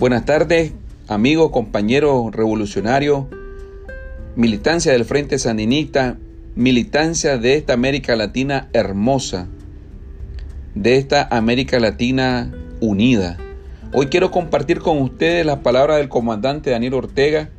[0.00, 0.72] Buenas tardes,
[1.08, 3.26] amigos, compañeros revolucionarios,
[4.34, 6.16] militancia del Frente Sandinista,
[6.54, 9.46] militancia de esta América Latina hermosa,
[10.74, 12.50] de esta América Latina
[12.80, 13.36] unida.
[13.92, 17.50] Hoy quiero compartir con ustedes las palabras del comandante Daniel Ortega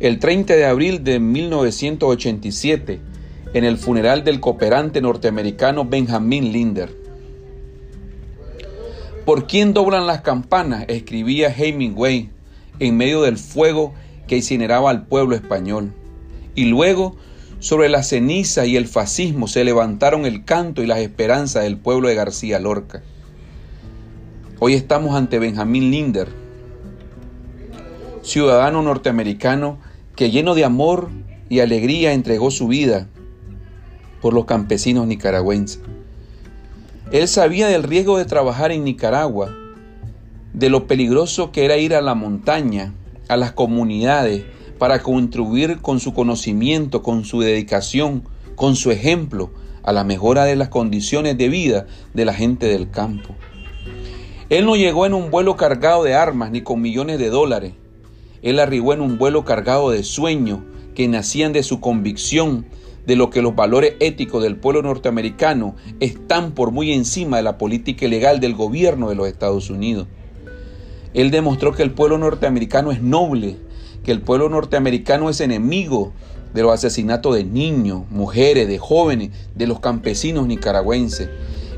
[0.00, 3.00] el 30 de abril de 1987
[3.54, 7.03] en el funeral del cooperante norteamericano Benjamin Linder.
[9.24, 10.84] ¿Por quién doblan las campanas?
[10.88, 12.28] escribía Hemingway
[12.78, 13.94] en medio del fuego
[14.26, 15.94] que incineraba al pueblo español.
[16.54, 17.16] Y luego,
[17.58, 22.08] sobre la ceniza y el fascismo, se levantaron el canto y las esperanzas del pueblo
[22.08, 23.02] de García Lorca.
[24.60, 26.28] Hoy estamos ante Benjamín Linder,
[28.20, 29.78] ciudadano norteamericano
[30.16, 31.08] que lleno de amor
[31.48, 33.08] y alegría entregó su vida
[34.20, 35.80] por los campesinos nicaragüenses.
[37.12, 39.54] Él sabía del riesgo de trabajar en Nicaragua,
[40.52, 42.94] de lo peligroso que era ir a la montaña,
[43.28, 44.44] a las comunidades,
[44.78, 48.24] para contribuir con su conocimiento, con su dedicación,
[48.56, 49.50] con su ejemplo
[49.82, 53.34] a la mejora de las condiciones de vida de la gente del campo.
[54.48, 57.74] Él no llegó en un vuelo cargado de armas ni con millones de dólares.
[58.42, 60.60] Él arribó en un vuelo cargado de sueños
[60.94, 62.66] que nacían de su convicción
[63.06, 67.58] de lo que los valores éticos del pueblo norteamericano están por muy encima de la
[67.58, 70.06] política ilegal del gobierno de los Estados Unidos.
[71.12, 73.56] Él demostró que el pueblo norteamericano es noble,
[74.02, 76.12] que el pueblo norteamericano es enemigo
[76.52, 81.28] de los asesinatos de niños, mujeres, de jóvenes, de los campesinos nicaragüenses,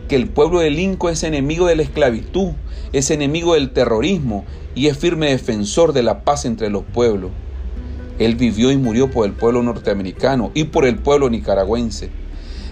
[0.09, 2.53] que el pueblo de Lincoln es enemigo de la esclavitud,
[2.93, 7.31] es enemigo del terrorismo y es firme defensor de la paz entre los pueblos.
[8.19, 12.11] Él vivió y murió por el pueblo norteamericano y por el pueblo nicaragüense.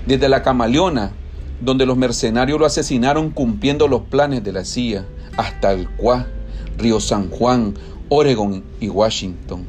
[0.07, 1.13] Desde la Camaleona,
[1.61, 5.05] donde los mercenarios lo asesinaron cumpliendo los planes de la CIA,
[5.37, 6.27] hasta el Cuá,
[6.79, 7.75] Río San Juan,
[8.09, 9.65] Oregon y Washington.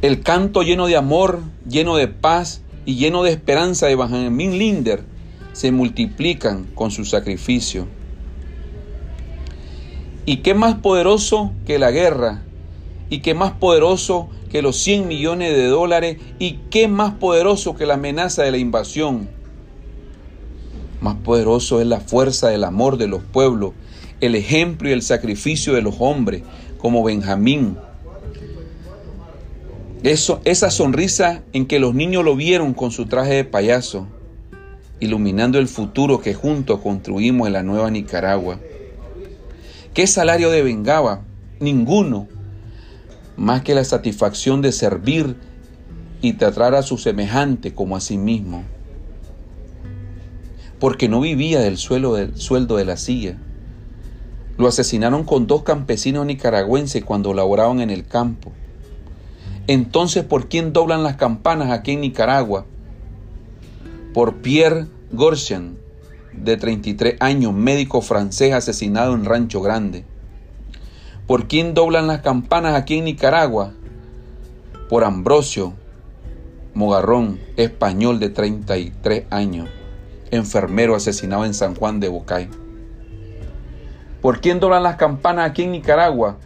[0.00, 5.04] El canto lleno de amor, lleno de paz y lleno de esperanza de Benjamin Linder
[5.52, 7.86] se multiplican con su sacrificio.
[10.24, 12.42] ¿Y qué más poderoso que la guerra
[13.12, 17.84] y qué más poderoso que los 100 millones de dólares y qué más poderoso que
[17.84, 19.28] la amenaza de la invasión.
[21.02, 23.72] Más poderoso es la fuerza del amor de los pueblos,
[24.22, 26.42] el ejemplo y el sacrificio de los hombres,
[26.78, 27.76] como Benjamín.
[30.02, 34.06] Esa sonrisa en que los niños lo vieron con su traje de payaso,
[35.00, 38.58] iluminando el futuro que juntos construimos en la nueva Nicaragua.
[39.92, 41.20] ¿Qué salario devengaba?
[41.60, 42.26] Ninguno
[43.36, 45.36] más que la satisfacción de servir
[46.20, 48.64] y tratar a su semejante como a sí mismo,
[50.78, 53.36] porque no vivía del, suelo del sueldo de la silla.
[54.58, 58.52] Lo asesinaron con dos campesinos nicaragüenses cuando laboraban en el campo.
[59.66, 62.66] Entonces, ¿por quién doblan las campanas aquí en Nicaragua?
[64.12, 65.76] Por Pierre Gorsian,
[66.32, 70.04] de 33 años, médico francés asesinado en Rancho Grande.
[71.26, 73.72] ¿Por quién doblan las campanas aquí en Nicaragua?
[74.88, 75.72] Por Ambrosio
[76.74, 79.68] Mogarrón, español de 33 años,
[80.32, 82.48] enfermero asesinado en San Juan de Bocay.
[84.20, 86.38] ¿Por quién doblan las campanas aquí en Nicaragua?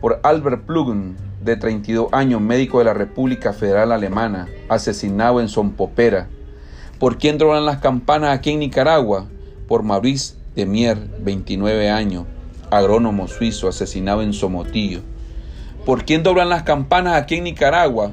[0.00, 6.28] Por Albert Plugen, de 32 años, médico de la República Federal Alemana, asesinado en Sompopera.
[6.98, 9.28] ¿Por quién doblan las campanas aquí en Nicaragua?
[9.68, 12.26] Por Maurice Demier, 29 años,
[12.70, 15.00] agrónomo suizo asesinado en Somotillo.
[15.84, 18.12] ¿Por quién doblan las campanas aquí en Nicaragua?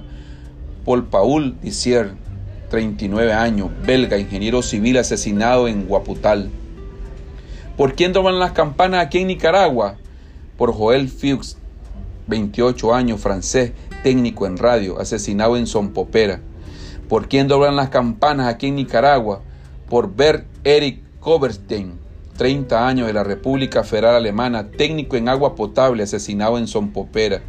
[0.85, 2.13] Por Paul Dissier,
[2.69, 6.49] 39 años, belga, ingeniero civil asesinado en Guaputal.
[7.77, 9.97] ¿Por quién doblan las campanas aquí en Nicaragua?
[10.57, 11.57] Por Joel Fuchs,
[12.27, 13.73] 28 años, francés,
[14.03, 16.39] técnico en radio, asesinado en Sompopera.
[17.09, 19.41] ¿Por quién doblan las campanas aquí en Nicaragua?
[19.89, 21.99] Por Bert Eric Koberstein,
[22.37, 27.41] 30 años de la República Federal Alemana, técnico en agua potable, asesinado en Sompopera.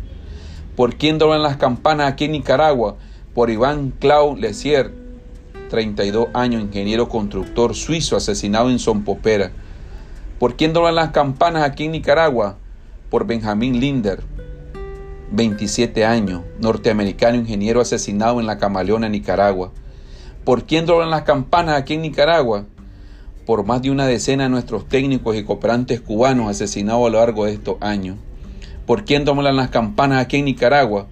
[0.77, 2.97] ¿Por quién doblan las campanas aquí en Nicaragua?
[3.35, 4.93] Por Iván Clau Lesier,
[5.71, 9.51] 32 años, ingeniero constructor suizo, asesinado en Sompopera.
[10.39, 12.57] ¿Por quién doblan las campanas aquí en Nicaragua?
[13.11, 14.23] Por Benjamín Linder,
[15.33, 19.73] 27 años, norteamericano, ingeniero asesinado en la Camaleona, Nicaragua.
[20.45, 22.67] ¿Por quién doblan las campanas aquí en Nicaragua?
[23.47, 27.45] Por más de una decena de nuestros técnicos y cooperantes cubanos asesinados a lo largo
[27.47, 28.19] de estos años.
[28.87, 31.07] ¿Por quién toman las campanas aquí en Nicaragua?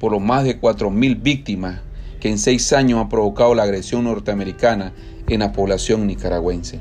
[0.00, 1.80] Por los más de 4.000 víctimas
[2.20, 4.92] que en seis años ha provocado la agresión norteamericana
[5.28, 6.80] en la población nicaragüense.